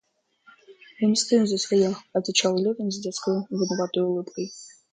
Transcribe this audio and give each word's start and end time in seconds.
Я 0.99 1.09
не 1.11 1.15
стою 1.15 1.45
за 1.45 1.59
свое,— 1.59 1.95
отвечал 2.13 2.57
Левин 2.57 2.89
с 2.89 2.97
детскою, 2.99 3.45
виноватою 3.51 4.07
улыбкой. 4.07 4.51